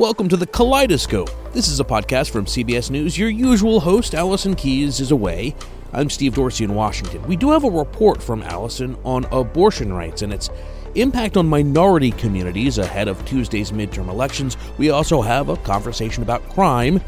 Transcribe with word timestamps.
Welcome 0.00 0.30
to 0.30 0.36
the 0.38 0.46
Kaleidoscope. 0.46 1.28
This 1.52 1.68
is 1.68 1.78
a 1.78 1.84
podcast 1.84 2.30
from 2.30 2.46
CBS 2.46 2.90
News. 2.90 3.18
Your 3.18 3.28
usual 3.28 3.80
host, 3.80 4.14
Allison 4.14 4.54
Keyes, 4.54 4.98
is 4.98 5.10
away. 5.10 5.54
I'm 5.92 6.08
Steve 6.08 6.34
Dorsey 6.34 6.64
in 6.64 6.74
Washington. 6.74 7.22
We 7.24 7.36
do 7.36 7.50
have 7.50 7.64
a 7.64 7.70
report 7.70 8.22
from 8.22 8.42
Allison 8.44 8.96
on 9.04 9.26
abortion 9.26 9.92
rights 9.92 10.22
and 10.22 10.32
its 10.32 10.48
impact 10.94 11.36
on 11.36 11.46
minority 11.46 12.12
communities 12.12 12.78
ahead 12.78 13.08
of 13.08 13.22
Tuesday's 13.26 13.72
midterm 13.72 14.08
elections. 14.08 14.56
We 14.78 14.88
also 14.88 15.20
have 15.20 15.50
a 15.50 15.58
conversation 15.58 16.22
about 16.22 16.48
crime 16.48 17.02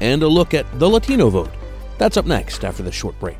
and 0.00 0.22
a 0.22 0.28
look 0.28 0.54
at 0.54 0.66
the 0.78 0.88
Latino 0.88 1.30
vote. 1.30 1.50
That's 1.98 2.16
up 2.16 2.26
next 2.26 2.64
after 2.64 2.84
this 2.84 2.94
short 2.94 3.18
break. 3.18 3.38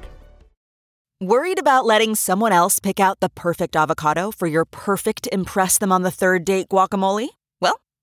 Worried 1.21 1.61
about 1.61 1.87
letting 1.87 2.17
someone 2.17 2.51
else 2.51 2.81
pick 2.81 2.99
out 2.99 3.21
the 3.21 3.29
perfect 3.29 3.77
avocado 3.77 4.33
for 4.33 4.49
your 4.49 4.65
perfect 4.65 5.29
Impress 5.31 5.79
Them 5.79 5.93
on 5.93 6.03
the 6.03 6.11
Third 6.11 6.45
Date 6.45 6.69
guacamole? 6.69 7.29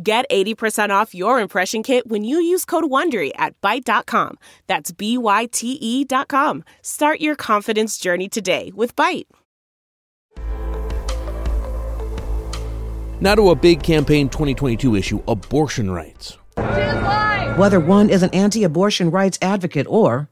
Get 0.00 0.24
80% 0.30 0.90
off 0.90 1.14
your 1.14 1.40
impression 1.40 1.82
kit 1.82 2.06
when 2.06 2.22
you 2.22 2.38
use 2.40 2.64
code 2.64 2.84
WONDERY 2.84 3.32
at 3.36 3.60
Byte.com. 3.60 4.38
That's 4.68 4.92
B-Y-T-E 4.92 6.04
dot 6.04 6.28
com. 6.28 6.64
Start 6.80 7.20
your 7.20 7.34
confidence 7.34 7.98
journey 7.98 8.28
today 8.28 8.70
with 8.74 8.94
Byte. 8.94 9.26
Now 13.20 13.34
to 13.34 13.50
a 13.50 13.54
big 13.54 13.82
campaign 13.82 14.28
2022 14.28 14.96
issue 14.96 15.22
abortion 15.28 15.90
rights. 15.90 16.38
Whether 17.56 17.78
one 17.78 18.08
is 18.10 18.22
an 18.22 18.30
anti 18.30 18.64
abortion 18.64 19.10
rights 19.10 19.38
advocate 19.42 19.86
or 19.88 20.28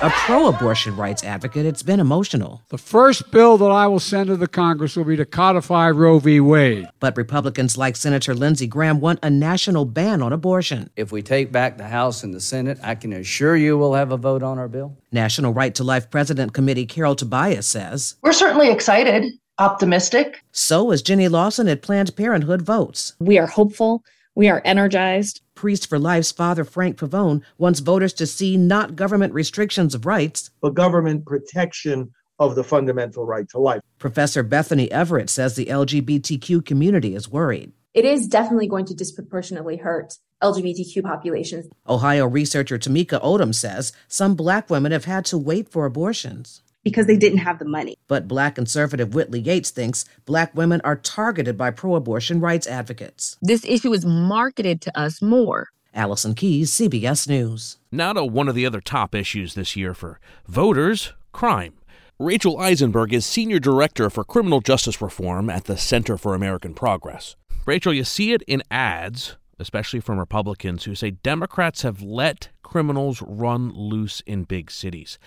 a 0.00 0.10
pro 0.10 0.46
abortion 0.46 0.96
rights 0.96 1.24
advocate, 1.24 1.66
it's 1.66 1.82
been 1.82 1.98
emotional. 1.98 2.62
The 2.68 2.78
first 2.78 3.30
bill 3.32 3.58
that 3.58 3.70
I 3.70 3.88
will 3.88 3.98
send 3.98 4.28
to 4.28 4.36
the 4.36 4.46
Congress 4.46 4.96
will 4.96 5.04
be 5.04 5.16
to 5.16 5.24
codify 5.24 5.90
Roe 5.90 6.20
v. 6.20 6.38
Wade. 6.38 6.88
But 7.00 7.16
Republicans 7.16 7.76
like 7.76 7.96
Senator 7.96 8.34
Lindsey 8.34 8.68
Graham 8.68 9.00
want 9.00 9.18
a 9.22 9.30
national 9.30 9.84
ban 9.86 10.22
on 10.22 10.32
abortion. 10.32 10.90
If 10.96 11.10
we 11.10 11.20
take 11.22 11.50
back 11.50 11.78
the 11.78 11.88
House 11.88 12.22
and 12.22 12.32
the 12.32 12.40
Senate, 12.40 12.78
I 12.82 12.94
can 12.94 13.12
assure 13.12 13.56
you 13.56 13.76
we'll 13.76 13.94
have 13.94 14.12
a 14.12 14.16
vote 14.16 14.42
on 14.42 14.58
our 14.58 14.68
bill. 14.68 14.96
National 15.10 15.52
Right 15.52 15.74
to 15.74 15.84
Life 15.84 16.10
President 16.10 16.52
Committee 16.52 16.86
Carol 16.86 17.16
Tobias 17.16 17.66
says 17.66 18.16
We're 18.22 18.32
certainly 18.32 18.70
excited, 18.70 19.32
optimistic. 19.58 20.42
So 20.52 20.92
is 20.92 21.02
Jenny 21.02 21.26
Lawson 21.26 21.66
at 21.66 21.82
Planned 21.82 22.14
Parenthood 22.14 22.62
Votes. 22.62 23.14
We 23.18 23.38
are 23.38 23.46
hopeful. 23.46 24.04
We 24.38 24.48
are 24.48 24.62
energized. 24.64 25.40
Priest 25.56 25.88
for 25.88 25.98
Life's 25.98 26.30
father, 26.30 26.62
Frank 26.62 26.96
Pavone, 26.96 27.42
wants 27.58 27.80
voters 27.80 28.12
to 28.12 28.24
see 28.24 28.56
not 28.56 28.94
government 28.94 29.34
restrictions 29.34 29.96
of 29.96 30.06
rights, 30.06 30.50
but 30.62 30.74
government 30.74 31.26
protection 31.26 32.12
of 32.38 32.54
the 32.54 32.62
fundamental 32.62 33.26
right 33.26 33.48
to 33.48 33.58
life. 33.58 33.80
Professor 33.98 34.44
Bethany 34.44 34.88
Everett 34.92 35.28
says 35.28 35.56
the 35.56 35.66
LGBTQ 35.66 36.64
community 36.64 37.16
is 37.16 37.28
worried. 37.28 37.72
It 37.94 38.04
is 38.04 38.28
definitely 38.28 38.68
going 38.68 38.84
to 38.84 38.94
disproportionately 38.94 39.76
hurt 39.76 40.14
LGBTQ 40.40 41.02
populations. 41.02 41.68
Ohio 41.88 42.24
researcher 42.24 42.78
Tamika 42.78 43.20
Odom 43.20 43.52
says 43.52 43.92
some 44.06 44.36
black 44.36 44.70
women 44.70 44.92
have 44.92 45.06
had 45.06 45.24
to 45.24 45.36
wait 45.36 45.68
for 45.68 45.84
abortions 45.84 46.62
because 46.88 47.06
they 47.06 47.16
didn't 47.16 47.38
have 47.38 47.58
the 47.58 47.64
money. 47.64 47.96
But 48.08 48.28
black 48.28 48.54
conservative 48.54 49.14
Whitley 49.14 49.40
Yates 49.40 49.70
thinks 49.70 50.04
black 50.24 50.54
women 50.54 50.80
are 50.84 50.96
targeted 50.96 51.56
by 51.56 51.70
pro 51.70 51.94
abortion 51.94 52.40
rights 52.40 52.66
advocates. 52.66 53.36
This 53.42 53.64
issue 53.64 53.92
is 53.92 54.04
marketed 54.04 54.80
to 54.82 54.98
us 54.98 55.20
more. 55.20 55.68
Allison 55.94 56.34
Keyes, 56.34 56.70
CBS 56.70 57.28
News. 57.28 57.78
Now 57.90 58.12
to 58.12 58.24
one 58.24 58.48
of 58.48 58.54
the 58.54 58.66
other 58.66 58.80
top 58.80 59.14
issues 59.14 59.54
this 59.54 59.76
year 59.76 59.94
for 59.94 60.20
voters 60.46 61.12
crime. 61.32 61.74
Rachel 62.18 62.58
Eisenberg 62.58 63.12
is 63.12 63.24
Senior 63.24 63.60
Director 63.60 64.10
for 64.10 64.24
Criminal 64.24 64.60
Justice 64.60 65.00
Reform 65.00 65.48
at 65.48 65.64
the 65.64 65.76
Center 65.76 66.18
for 66.18 66.34
American 66.34 66.74
Progress. 66.74 67.36
Rachel, 67.64 67.92
you 67.92 68.02
see 68.02 68.32
it 68.32 68.42
in 68.48 68.62
ads, 68.70 69.36
especially 69.58 70.00
from 70.00 70.18
Republicans, 70.18 70.84
who 70.84 70.94
say 70.94 71.12
Democrats 71.12 71.82
have 71.82 72.02
let 72.02 72.48
criminals 72.68 73.22
run 73.22 73.72
loose 73.72 74.20
in 74.26 74.44
big 74.44 74.70
cities. 74.70 75.18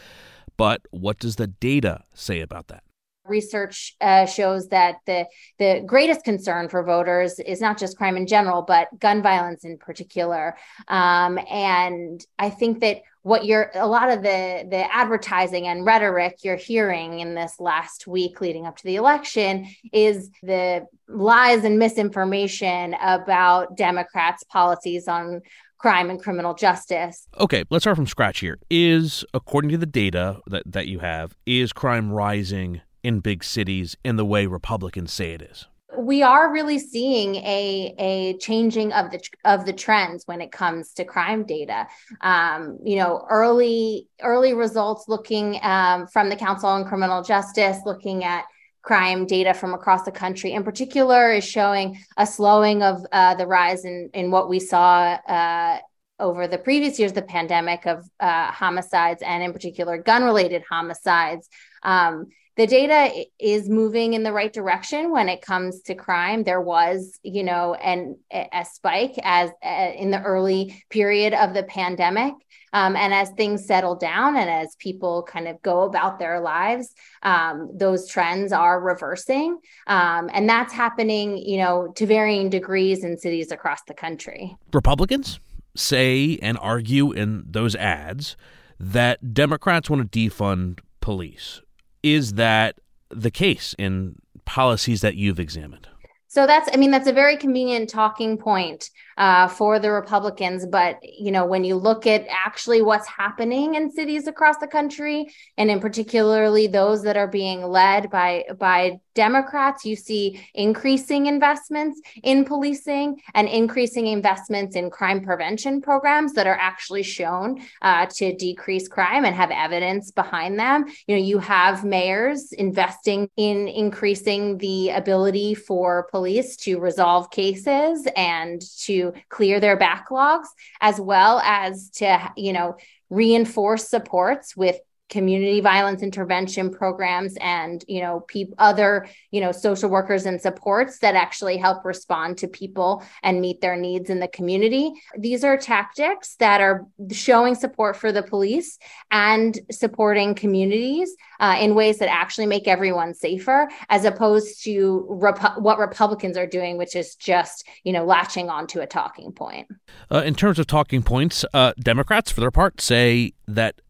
But 0.57 0.81
what 0.91 1.18
does 1.18 1.38
the 1.38 1.47
data 1.47 2.03
say 2.13 2.40
about 2.40 2.68
that? 2.68 2.84
Research 3.25 3.96
uh, 4.02 4.25
shows 4.25 4.68
that 4.69 4.96
the 5.06 5.25
the 5.57 5.84
greatest 5.85 6.24
concern 6.24 6.69
for 6.69 6.84
voters 6.84 7.40
is 7.40 7.62
not 7.62 7.78
just 7.78 7.97
crime 7.97 8.18
in 8.18 8.28
general, 8.28 8.63
but 8.63 8.88
gun 9.00 9.22
violence 9.22 9.63
in 9.63 9.78
particular. 9.78 10.56
Um, 10.88 11.40
and 11.50 12.24
I 12.40 12.50
think 12.50 12.81
that 12.81 13.01
what 13.24 13.46
you're 13.46 13.69
a 13.75 13.88
lot 13.88 14.09
of 14.09 14.24
the 14.24 14.66
the 14.69 14.94
advertising 14.94 15.68
and 15.68 15.85
rhetoric 15.85 16.40
you're 16.44 16.56
hearing 16.56 17.19
in 17.19 17.35
this 17.35 17.59
last 17.59 18.07
week 18.07 18.41
leading 18.41 18.66
up 18.66 18.78
to 18.78 18.84
the 18.84 18.96
election 18.96 19.68
is 19.94 20.31
the 20.41 20.88
lies 21.07 21.63
and 21.63 21.78
misinformation 21.78 22.96
about 23.00 23.78
Democrats' 23.78 24.44
policies 24.44 25.07
on 25.07 25.41
crime 25.81 26.09
and 26.09 26.22
criminal 26.22 26.53
justice. 26.53 27.28
Okay, 27.40 27.64
let's 27.69 27.84
start 27.84 27.97
from 27.97 28.08
scratch 28.08 28.40
here. 28.40 28.59
Is, 28.69 29.25
according 29.34 29.72
to 29.72 29.78
the 29.78 29.86
data 29.86 30.40
that, 30.47 30.64
that 30.66 30.88
you 30.88 31.00
have, 31.00 31.36
is 31.46 31.74
crime 31.74 32.12
rising 32.12 32.81
in 33.03 33.19
big 33.19 33.44
cities 33.44 33.97
in 34.03 34.16
the 34.16 34.25
way 34.25 34.46
Republicans 34.46 35.12
say 35.12 35.31
it 35.31 35.42
is? 35.42 35.68
we 35.97 36.24
are 36.24 36.52
really 36.52 36.80
seeing 36.80 37.36
a 37.36 37.94
a 38.00 38.38
changing 38.38 38.94
of 38.94 39.12
the 39.12 39.22
of 39.46 39.66
the 39.66 39.74
trends 39.74 40.25
when 40.25 40.42
it 40.42 40.52
comes 40.52 40.94
to 40.94 41.06
crime 41.06 41.44
data. 41.44 41.88
Um, 42.22 42.80
you 42.84 42.96
know, 42.96 43.25
early 43.30 44.08
early 44.22 44.53
results 44.53 45.06
looking 45.08 45.59
um, 45.62 46.08
from 46.08 46.30
the 46.30 46.36
Council 46.36 46.69
on 46.69 46.86
Criminal 46.86 47.24
Justice, 47.24 47.80
looking 47.86 48.24
at 48.24 48.46
crime 48.81 49.25
data 49.25 49.53
from 49.53 49.74
across 49.74 50.03
the 50.03 50.12
country 50.12 50.53
in 50.53 50.64
particular 50.64 51.31
is 51.31 51.44
showing 51.44 52.00
a 52.18 52.25
slowing 52.25 52.81
of 52.81 53.06
uh, 53.12 53.36
the 53.36 53.46
rise 53.46 53.86
in, 53.86 54.09
in 54.14 54.31
what 54.31 54.50
we 54.50 54.59
saw 54.59 55.18
uh, 55.28 55.80
over 56.19 56.47
the 56.47 56.58
previous 56.58 57.00
years, 57.00 57.14
the 57.14 57.22
pandemic 57.22 57.86
of 57.86 58.08
uh, 58.19 58.52
homicides 58.52 59.22
and 59.24 59.44
in 59.44 59.52
particular 59.52 59.97
gun 59.97 60.24
related 60.24 60.63
homicides. 60.69 61.50
Um, 61.83 62.28
the 62.57 62.68
data 62.68 63.25
is 63.39 63.69
moving 63.69 64.13
in 64.13 64.24
the 64.24 64.33
right 64.33 64.51
direction 64.51 65.12
when 65.12 65.30
it 65.30 65.42
comes 65.42 65.81
to 65.83 65.95
crime. 65.95 66.44
There 66.44 66.62
was, 66.62 67.19
you 67.24 67.44
know, 67.44 67.75
an 67.75 68.18
a 68.31 68.65
spike 68.65 69.15
as 69.24 69.50
uh, 69.63 69.92
in 69.95 70.12
the 70.12 70.21
early 70.21 70.83
period 70.89 71.33
of 71.33 71.53
the 71.53 71.63
pandemic. 71.63 72.33
Um, 72.74 72.95
and 72.95 73.13
as 73.13 73.30
things 73.31 73.65
settle 73.65 73.95
down 73.95 74.38
and 74.38 74.50
as 74.50 74.75
people 74.80 75.24
kind 75.24 75.48
of 75.48 75.62
go 75.62 75.81
about 75.81 76.19
their 76.19 76.39
lives, 76.39 76.94
um, 77.21 77.69
those 77.74 78.07
trends 78.07 78.53
are 78.53 78.80
reversing. 78.80 79.57
Um, 79.88 80.30
and 80.33 80.48
that's 80.48 80.74
happening, 80.74 81.38
you 81.38 81.57
know, 81.57 81.92
to 81.98 82.06
varying 82.06 82.50
degrees 82.50 83.03
in 83.03 83.18
cities 83.18 83.51
across 83.51 83.81
the 83.88 83.94
country. 83.94 84.56
Republicans 84.71 85.42
say 85.75 86.39
and 86.42 86.57
argue 86.62 87.12
in 87.12 87.44
those 87.45 87.75
ads 87.75 88.38
that 88.80 89.33
Democrats 89.33 89.89
want 89.89 90.09
to 90.09 90.19
defund 90.19 90.80
police. 91.01 91.62
Is 92.03 92.33
that 92.33 92.80
the 93.09 93.31
case 93.31 93.75
in 93.77 94.15
policies 94.45 95.01
that 95.01 95.15
you've 95.15 95.39
examined? 95.39 95.88
So 96.31 96.48
that's, 96.48 96.69
I 96.74 96.78
mean, 96.78 96.92
that's 96.92 97.10
a 97.10 97.13
very 97.13 97.36
convenient 97.36 97.89
talking 97.89 98.38
point 98.38 98.89
uh, 99.18 99.50
for 99.50 99.80
the 99.80 99.92
Republicans. 99.92 100.66
But, 100.66 100.98
you 101.04 101.30
know, 101.30 101.45
when 101.45 101.66
you 101.66 101.75
look 101.75 102.07
at 102.07 102.25
actually 102.30 102.81
what's 102.81 103.06
happening 103.06 103.75
in 103.75 103.92
cities 103.92 104.28
across 104.28 104.56
the 104.60 104.68
country, 104.68 105.28
and 105.57 105.69
in 105.69 105.81
particularly 105.81 106.68
those 106.68 107.04
that 107.04 107.18
are 107.18 107.28
being 107.28 107.63
led 107.63 108.10
by, 108.10 108.45
by 108.57 109.01
Democrats, 109.13 109.83
you 109.83 109.98
see 109.98 110.39
increasing 110.54 111.25
investments 111.25 112.00
in 112.24 112.45
policing 112.45 113.19
and 113.34 113.50
increasing 113.50 114.07
investments 114.07 114.77
in 114.77 114.89
crime 114.89 115.22
prevention 115.22 115.81
programs 115.81 116.31
that 116.31 116.48
are 116.48 116.57
actually 116.57 117.04
shown 117.04 117.62
uh, 117.81 118.06
to 118.06 118.34
decrease 118.38 118.88
crime 118.88 119.25
and 119.25 119.36
have 119.36 119.51
evidence 119.51 120.12
behind 120.12 120.57
them. 120.57 120.86
You 121.07 121.18
know, 121.18 121.22
you 121.22 121.39
have 121.39 121.84
mayors 121.84 122.54
investing 122.54 123.30
in 123.36 123.68
increasing 123.68 124.57
the 124.60 124.92
ability 124.92 125.56
for 125.56 126.07
police 126.10 126.20
police 126.21 126.56
to 126.56 126.79
resolve 126.79 127.31
cases 127.31 128.07
and 128.15 128.62
to 128.77 129.12
clear 129.29 129.59
their 129.59 129.75
backlogs, 129.75 130.45
as 130.79 131.01
well 131.01 131.39
as 131.39 131.89
to, 131.89 132.31
you 132.38 132.53
know, 132.53 132.77
reinforce 133.09 133.89
supports 133.89 134.56
with 134.56 134.79
community 135.12 135.60
violence 135.60 136.02
intervention 136.02 136.72
programs 136.72 137.38
and 137.42 137.84
you 137.88 138.02
know 138.02 138.22
pe- 138.22 138.46
other 138.58 139.08
you 139.30 139.42
know 139.42 139.52
social 139.52 139.90
workers 139.90 140.25
and 140.25 140.42
supports 140.42 141.00
that 141.00 141.13
actually 141.16 141.58
help 141.58 141.86
respond 141.86 142.38
to 142.38 142.48
people 142.48 143.04
and 143.22 143.42
meet 143.42 143.62
their 143.62 143.75
needs 143.75 144.10
in 144.10 144.19
the 144.19 144.28
community. 144.30 144.92
These 145.18 145.44
are 145.44 145.58
tactics 145.58 146.36
that 146.40 146.62
are 146.62 146.88
showing 147.12 147.54
support 147.54 147.98
for 147.98 148.12
the 148.12 148.24
police 148.24 148.80
and 149.12 149.60
supporting 149.69 150.34
communities 150.34 151.13
uh, 151.40 151.58
in 151.60 151.75
ways 151.75 152.00
that 152.00 152.10
actually 152.10 152.48
make 152.48 152.68
everyone 152.68 153.13
safer 153.13 153.69
as 153.90 154.06
opposed 154.06 154.63
to 154.63 155.00
what 155.10 155.78
republicans 155.78 156.38
are 156.38 156.48
doing 156.48 156.78
which 156.78 156.96
is 156.96 157.16
just 157.16 157.68
you 157.84 157.92
know 157.92 158.06
latching 158.06 158.50
onto 158.50 158.80
a 158.80 158.88
talking 158.88 159.31
point. 159.34 159.68
Uh, 160.10 160.24
in 160.25 160.34
terms 160.34 160.58
of 160.58 160.68
talking 160.68 161.04
points 161.04 161.44
uh, 161.54 161.74
democrats 161.80 162.31
for 162.31 162.40
their 162.40 162.52
part 162.52 162.80
say 162.80 163.34
that 163.48 163.81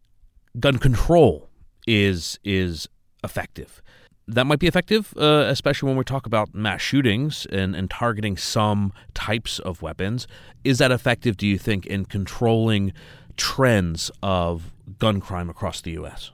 gun 0.58 0.78
control 0.78 1.48
is 1.86 2.38
is 2.44 2.88
effective. 3.24 3.82
That 4.28 4.46
might 4.46 4.60
be 4.60 4.68
effective, 4.68 5.12
uh, 5.16 5.46
especially 5.48 5.88
when 5.88 5.96
we 5.98 6.04
talk 6.04 6.26
about 6.26 6.54
mass 6.54 6.80
shootings 6.80 7.44
and, 7.46 7.74
and 7.74 7.90
targeting 7.90 8.36
some 8.36 8.92
types 9.14 9.58
of 9.58 9.82
weapons. 9.82 10.28
Is 10.62 10.78
that 10.78 10.92
effective, 10.92 11.36
do 11.36 11.46
you 11.46 11.58
think, 11.58 11.86
in 11.86 12.04
controlling 12.04 12.92
trends 13.36 14.12
of 14.22 14.72
gun 14.98 15.20
crime 15.20 15.50
across 15.50 15.80
the 15.80 15.90
U.S.? 15.92 16.30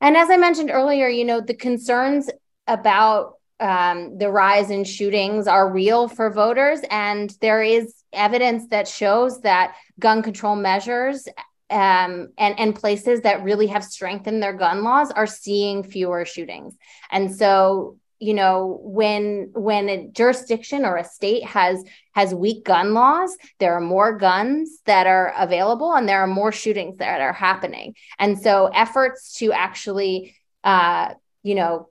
And 0.00 0.16
as 0.16 0.30
I 0.30 0.36
mentioned 0.36 0.70
earlier, 0.72 1.08
you 1.08 1.24
know, 1.24 1.40
the 1.40 1.54
concerns 1.54 2.30
about 2.68 3.34
um, 3.58 4.18
the 4.18 4.30
rise 4.30 4.70
in 4.70 4.84
shootings 4.84 5.46
are 5.46 5.70
real 5.70 6.08
for 6.08 6.30
voters. 6.30 6.80
And 6.90 7.34
there 7.40 7.62
is 7.62 7.94
evidence 8.12 8.68
that 8.68 8.86
shows 8.86 9.40
that 9.40 9.74
gun 9.98 10.22
control 10.22 10.56
measures 10.56 11.28
um, 11.72 12.28
and 12.36 12.58
and 12.58 12.74
places 12.74 13.22
that 13.22 13.42
really 13.42 13.66
have 13.68 13.82
strengthened 13.82 14.42
their 14.42 14.52
gun 14.52 14.84
laws 14.84 15.10
are 15.10 15.26
seeing 15.26 15.82
fewer 15.82 16.24
shootings. 16.24 16.76
And 17.10 17.34
so, 17.34 17.98
you 18.18 18.34
know, 18.34 18.78
when 18.82 19.50
when 19.54 19.88
a 19.88 20.08
jurisdiction 20.08 20.84
or 20.84 20.96
a 20.96 21.04
state 21.04 21.44
has 21.44 21.82
has 22.14 22.34
weak 22.34 22.64
gun 22.64 22.92
laws, 22.92 23.36
there 23.58 23.74
are 23.74 23.80
more 23.80 24.16
guns 24.18 24.80
that 24.84 25.06
are 25.06 25.32
available, 25.36 25.94
and 25.94 26.08
there 26.08 26.20
are 26.20 26.26
more 26.26 26.52
shootings 26.52 26.98
that 26.98 27.20
are 27.22 27.32
happening. 27.32 27.94
And 28.18 28.38
so, 28.38 28.66
efforts 28.66 29.38
to 29.38 29.52
actually, 29.52 30.36
uh, 30.62 31.14
you 31.42 31.54
know, 31.54 31.88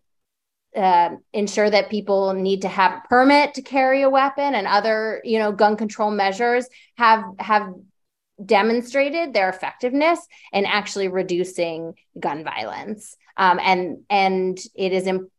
uh, 0.75 1.09
ensure 1.33 1.69
that 1.69 1.89
people 1.89 2.33
need 2.33 2.61
to 2.61 2.69
have 2.69 2.93
a 2.93 3.07
permit 3.09 3.55
to 3.55 3.61
carry 3.63 4.03
a 4.03 4.09
weapon 4.09 4.55
and 4.55 4.67
other 4.67 5.21
you 5.25 5.39
know 5.39 5.51
gun 5.51 5.75
control 5.75 6.11
measures 6.11 6.67
have 6.95 7.23
have 7.39 7.73
demonstrated 8.45 9.33
their 9.33 9.49
effectiveness 9.49 10.19
in 10.53 10.65
actually 10.65 11.07
reducing 11.07 11.93
gun 12.19 12.43
violence. 12.43 13.15
Um, 13.37 13.59
and 13.61 13.99
and 14.09 14.59
it 14.75 14.91
is 14.93 15.07
imp- 15.07 15.31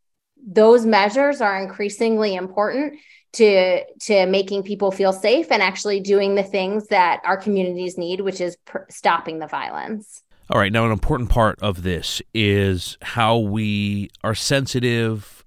those 0.44 0.84
measures 0.84 1.40
are 1.40 1.60
increasingly 1.60 2.34
important 2.34 2.98
to 3.34 3.84
to 4.00 4.26
making 4.26 4.62
people 4.62 4.90
feel 4.90 5.12
safe 5.12 5.50
and 5.50 5.62
actually 5.62 6.00
doing 6.00 6.34
the 6.34 6.42
things 6.42 6.88
that 6.88 7.20
our 7.24 7.36
communities 7.36 7.96
need, 7.96 8.20
which 8.20 8.40
is 8.40 8.56
pr- 8.64 8.78
stopping 8.90 9.38
the 9.38 9.46
violence. 9.46 10.22
All 10.50 10.58
right, 10.58 10.72
now 10.72 10.84
an 10.84 10.92
important 10.92 11.30
part 11.30 11.58
of 11.62 11.82
this 11.82 12.20
is 12.34 12.98
how 13.00 13.38
we 13.38 14.10
are 14.22 14.34
sensitive 14.34 15.44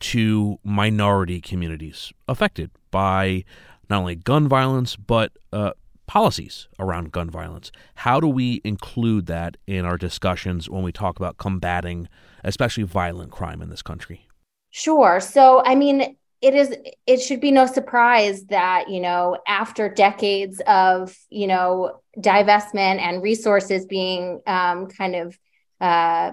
to 0.00 0.58
minority 0.64 1.40
communities 1.40 2.12
affected 2.26 2.70
by 2.90 3.44
not 3.90 4.00
only 4.00 4.14
gun 4.14 4.48
violence 4.48 4.96
but 4.96 5.32
uh, 5.52 5.72
policies 6.08 6.66
around 6.80 7.12
gun 7.12 7.30
violence. 7.30 7.70
How 7.96 8.18
do 8.18 8.26
we 8.26 8.60
include 8.64 9.26
that 9.26 9.56
in 9.66 9.84
our 9.84 9.96
discussions 9.96 10.68
when 10.68 10.82
we 10.82 10.90
talk 10.90 11.18
about 11.18 11.36
combating, 11.36 12.08
especially 12.42 12.82
violent 12.82 13.30
crime 13.30 13.62
in 13.62 13.70
this 13.70 13.82
country? 13.82 14.26
Sure. 14.70 15.20
So, 15.20 15.62
I 15.64 15.76
mean, 15.76 16.16
it 16.40 16.54
is 16.54 16.74
it 17.06 17.20
should 17.20 17.40
be 17.40 17.50
no 17.50 17.66
surprise 17.66 18.44
that 18.46 18.88
you 18.88 19.00
know 19.00 19.38
after 19.46 19.88
decades 19.88 20.62
of 20.68 21.16
you 21.30 21.48
know 21.48 22.00
divestment 22.16 23.00
and 23.00 23.22
resources 23.22 23.86
being 23.86 24.40
um, 24.46 24.86
kind 24.86 25.16
of 25.16 25.38
uh, 25.80 26.30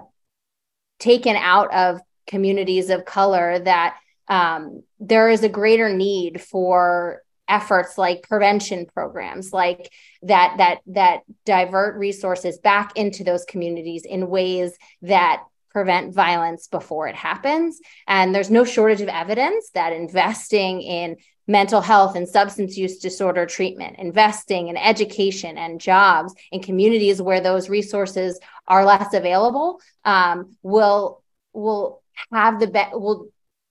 taken 0.99 1.35
out 1.35 1.73
of 1.73 1.99
communities 2.27 2.89
of 2.89 3.05
color 3.05 3.59
that 3.59 3.97
um, 4.27 4.83
there 4.99 5.29
is 5.29 5.43
a 5.43 5.49
greater 5.49 5.91
need 5.91 6.41
for 6.41 7.21
efforts 7.47 7.97
like 7.97 8.27
prevention 8.27 8.85
programs 8.85 9.53
like 9.53 9.91
that 10.23 10.55
that 10.57 10.79
that 10.87 11.21
divert 11.45 11.95
resources 11.97 12.57
back 12.57 12.95
into 12.95 13.23
those 13.23 13.45
communities 13.45 14.05
in 14.05 14.29
ways 14.29 14.77
that 15.01 15.43
prevent 15.75 16.15
violence 16.15 16.67
before 16.67 17.05
it 17.09 17.15
happens. 17.15 17.81
And 18.07 18.33
there's 18.33 18.49
no 18.49 18.63
shortage 18.63 19.01
of 19.01 19.09
evidence 19.09 19.71
that 19.73 19.91
investing 19.91 20.81
in 20.81 21.17
mental 21.47 21.81
health 21.81 22.15
and 22.15 22.27
substance 22.27 22.77
use 22.77 22.97
disorder 22.99 23.45
treatment 23.45 23.97
investing 23.99 24.69
in 24.69 24.77
education 24.77 25.57
and 25.57 25.81
jobs 25.81 26.33
in 26.51 26.61
communities 26.61 27.21
where 27.21 27.41
those 27.41 27.69
resources 27.69 28.39
are 28.67 28.85
less 28.85 29.13
available 29.13 29.79
um, 30.05 30.55
will 30.63 31.21
will 31.53 32.01
have 32.31 32.59
the 32.59 32.67
be- 32.67 32.93
will 32.93 33.27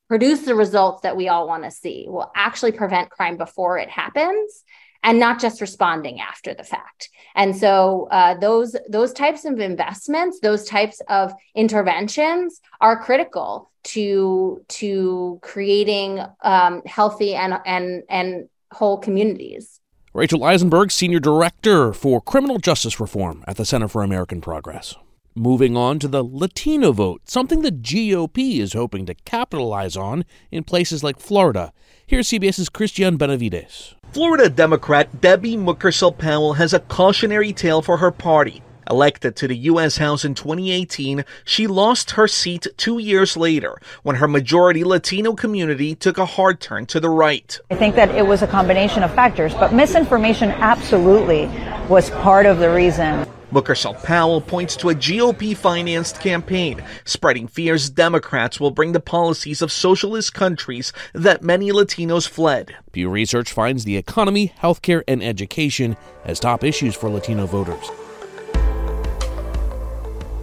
produce 0.08 0.40
the 0.40 0.54
results 0.54 1.02
that 1.02 1.16
we 1.16 1.28
all 1.28 1.46
want 1.46 1.64
to 1.64 1.70
see, 1.70 2.06
will 2.08 2.30
actually 2.36 2.72
prevent 2.72 3.10
crime 3.10 3.36
before 3.36 3.78
it 3.78 3.88
happens 3.88 4.64
and 5.02 5.20
not 5.20 5.38
just 5.38 5.60
responding 5.60 6.20
after 6.20 6.54
the 6.54 6.64
fact. 6.64 7.10
And 7.36 7.54
so 7.54 8.08
uh, 8.10 8.34
those 8.38 8.74
those 8.88 9.12
types 9.12 9.44
of 9.44 9.60
investments, 9.60 10.40
those 10.40 10.64
types 10.64 11.00
of 11.08 11.32
interventions 11.54 12.60
are 12.80 12.98
critical 12.98 13.70
to 13.84 14.64
to 14.68 15.38
creating 15.42 16.20
um, 16.42 16.82
healthy 16.86 17.34
and 17.34 17.54
and 17.66 18.02
and 18.08 18.48
whole 18.72 18.98
communities. 18.98 19.80
Rachel 20.14 20.44
Eisenberg, 20.44 20.90
Senior 20.90 21.20
Director 21.20 21.92
for 21.92 22.20
Criminal 22.20 22.58
Justice 22.58 23.00
Reform 23.00 23.44
at 23.46 23.56
the 23.56 23.64
Center 23.64 23.88
for 23.88 24.02
American 24.02 24.40
Progress. 24.40 24.94
Moving 25.36 25.76
on 25.76 25.98
to 25.98 26.06
the 26.06 26.22
Latino 26.22 26.92
vote, 26.92 27.22
something 27.24 27.62
the 27.62 27.72
GOP 27.72 28.60
is 28.60 28.72
hoping 28.72 29.04
to 29.06 29.14
capitalize 29.14 29.96
on 29.96 30.24
in 30.52 30.62
places 30.62 31.02
like 31.02 31.18
Florida. 31.18 31.72
Here's 32.06 32.28
CBS's 32.28 32.68
Christian 32.68 33.16
Benavides. 33.16 33.96
Florida 34.12 34.48
Democrat 34.48 35.20
Debbie 35.20 35.56
Mucarsel 35.56 36.16
Powell 36.16 36.52
has 36.52 36.72
a 36.72 36.78
cautionary 36.78 37.52
tale 37.52 37.82
for 37.82 37.96
her 37.96 38.12
party. 38.12 38.62
Elected 38.88 39.34
to 39.34 39.48
the 39.48 39.56
U.S. 39.56 39.96
House 39.96 40.24
in 40.24 40.36
2018, 40.36 41.24
she 41.44 41.66
lost 41.66 42.12
her 42.12 42.28
seat 42.28 42.68
two 42.76 42.98
years 42.98 43.36
later 43.36 43.76
when 44.04 44.16
her 44.16 44.28
majority 44.28 44.84
Latino 44.84 45.32
community 45.32 45.96
took 45.96 46.16
a 46.16 46.26
hard 46.26 46.60
turn 46.60 46.86
to 46.86 47.00
the 47.00 47.10
right. 47.10 47.58
I 47.72 47.74
think 47.74 47.96
that 47.96 48.14
it 48.14 48.24
was 48.24 48.42
a 48.42 48.46
combination 48.46 49.02
of 49.02 49.12
factors, 49.12 49.52
but 49.54 49.74
misinformation 49.74 50.52
absolutely 50.52 51.46
was 51.88 52.10
part 52.10 52.46
of 52.46 52.60
the 52.60 52.70
reason. 52.70 53.26
Mucarsel 53.54 54.02
Powell 54.02 54.40
points 54.40 54.74
to 54.74 54.90
a 54.90 54.94
GOP 54.94 55.56
financed 55.56 56.20
campaign, 56.20 56.82
spreading 57.04 57.46
fears 57.46 57.88
Democrats 57.88 58.58
will 58.58 58.72
bring 58.72 58.90
the 58.90 58.98
policies 58.98 59.62
of 59.62 59.70
socialist 59.70 60.34
countries 60.34 60.92
that 61.12 61.44
many 61.44 61.70
Latinos 61.70 62.28
fled. 62.28 62.74
Pew 62.90 63.08
Research 63.08 63.52
finds 63.52 63.84
the 63.84 63.96
economy, 63.96 64.52
healthcare, 64.60 65.04
and 65.06 65.22
education 65.22 65.96
as 66.24 66.40
top 66.40 66.64
issues 66.64 66.96
for 66.96 67.08
Latino 67.08 67.46
voters. 67.46 67.88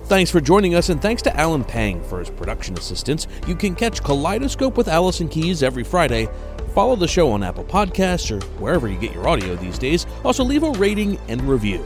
Thanks 0.05 0.31
for 0.31 0.39
joining 0.39 0.75
us, 0.75 0.87
and 0.87 1.01
thanks 1.01 1.21
to 1.23 1.37
Alan 1.37 1.65
Pang 1.65 2.01
for 2.03 2.19
his 2.19 2.29
production 2.29 2.77
assistance. 2.77 3.27
You 3.45 3.55
can 3.55 3.75
catch 3.75 4.01
Kaleidoscope 4.01 4.77
with 4.77 4.87
Allison 4.87 5.27
Keyes 5.27 5.63
every 5.63 5.83
Friday. 5.83 6.29
Follow 6.73 6.95
the 6.95 7.07
show 7.09 7.29
on 7.31 7.43
Apple 7.43 7.65
Podcasts 7.65 8.31
or 8.31 8.45
wherever 8.57 8.87
you 8.87 8.97
get 8.97 9.13
your 9.13 9.27
audio 9.27 9.57
these 9.57 9.77
days. 9.77 10.05
Also, 10.23 10.45
leave 10.45 10.63
a 10.63 10.71
rating 10.71 11.17
and 11.27 11.41
review. 11.41 11.85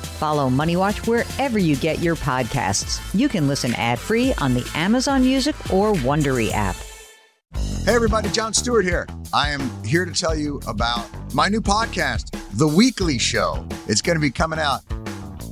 Follow 0.21 0.51
Money 0.51 0.75
Watch 0.75 1.07
wherever 1.07 1.57
you 1.57 1.75
get 1.75 1.97
your 1.97 2.15
podcasts. 2.15 3.01
You 3.19 3.27
can 3.27 3.47
listen 3.47 3.73
ad 3.73 3.97
free 3.97 4.35
on 4.35 4.53
the 4.53 4.69
Amazon 4.75 5.23
Music 5.23 5.55
or 5.73 5.93
Wondery 5.93 6.51
app. 6.51 6.75
Hey, 7.85 7.95
everybody, 7.95 8.29
Jon 8.29 8.53
Stewart 8.53 8.85
here. 8.85 9.07
I 9.33 9.49
am 9.49 9.67
here 9.83 10.05
to 10.05 10.11
tell 10.11 10.37
you 10.37 10.61
about 10.67 11.09
my 11.33 11.47
new 11.47 11.59
podcast, 11.59 12.37
The 12.53 12.67
Weekly 12.67 13.17
Show. 13.17 13.65
It's 13.87 14.03
going 14.03 14.15
to 14.15 14.21
be 14.21 14.29
coming 14.29 14.59
out 14.59 14.81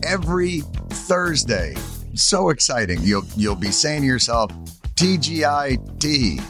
every 0.04 0.60
Thursday. 0.90 1.74
So 2.14 2.50
exciting. 2.50 3.00
You'll, 3.02 3.26
you'll 3.36 3.56
be 3.56 3.72
saying 3.72 4.02
to 4.02 4.08
yourself, 4.08 4.52
TGIT. 4.94 6.44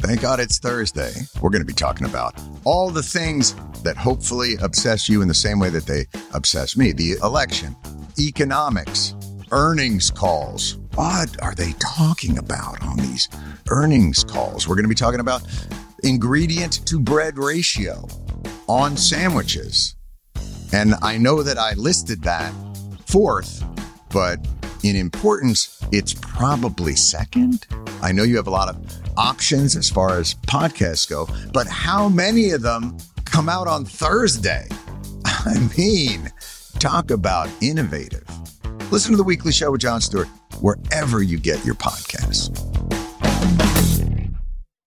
Thank 0.00 0.20
God 0.20 0.40
it's 0.40 0.58
Thursday. 0.58 1.12
We're 1.40 1.50
going 1.50 1.62
to 1.62 1.66
be 1.66 1.74
talking 1.74 2.08
about 2.08 2.34
all 2.64 2.90
the 2.90 3.02
things 3.02 3.54
that 3.82 3.96
hopefully 3.96 4.54
obsess 4.62 5.08
you 5.08 5.22
in 5.22 5.28
the 5.28 5.34
same 5.34 5.58
way 5.58 5.68
that 5.70 5.86
they 5.86 6.06
obsess 6.34 6.76
me 6.76 6.92
the 6.92 7.12
election, 7.22 7.76
economics, 8.18 9.14
earnings 9.50 10.10
calls. 10.10 10.78
What 10.94 11.40
are 11.42 11.54
they 11.54 11.72
talking 11.78 12.38
about 12.38 12.82
on 12.82 12.96
these 12.96 13.28
earnings 13.70 14.24
calls? 14.24 14.68
We're 14.68 14.76
going 14.76 14.84
to 14.84 14.88
be 14.88 14.94
talking 14.94 15.20
about 15.20 15.42
ingredient 16.04 16.86
to 16.86 16.98
bread 16.98 17.38
ratio 17.38 18.06
on 18.68 18.96
sandwiches. 18.96 19.96
And 20.72 20.94
I 21.02 21.18
know 21.18 21.42
that 21.42 21.58
I 21.58 21.74
listed 21.74 22.22
that 22.22 22.52
fourth, 23.06 23.62
but 24.10 24.38
in 24.82 24.96
importance, 24.96 25.78
it's 25.92 26.14
probably 26.14 26.96
second. 26.96 27.66
I 28.02 28.10
know 28.12 28.24
you 28.24 28.36
have 28.36 28.48
a 28.48 28.50
lot 28.50 28.68
of 28.68 28.76
options 29.16 29.76
as 29.76 29.88
far 29.88 30.18
as 30.18 30.34
podcasts 30.34 31.08
go, 31.08 31.28
but 31.52 31.68
how 31.68 32.08
many 32.08 32.50
of 32.50 32.62
them 32.62 32.96
come 33.24 33.48
out 33.48 33.68
on 33.68 33.84
Thursday? 33.84 34.66
I 35.24 35.70
mean, 35.76 36.30
talk 36.78 37.10
about 37.10 37.48
innovative. 37.60 38.24
Listen 38.90 39.12
to 39.12 39.16
the 39.16 39.24
weekly 39.24 39.52
show 39.52 39.70
with 39.70 39.80
Jon 39.80 40.00
Stewart 40.00 40.28
wherever 40.60 41.22
you 41.22 41.38
get 41.38 41.64
your 41.64 41.76
podcasts. 41.76 42.71